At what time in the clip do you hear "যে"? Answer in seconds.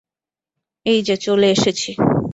1.01-1.15